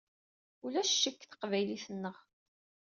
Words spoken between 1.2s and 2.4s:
teqbaylit-nneɣ.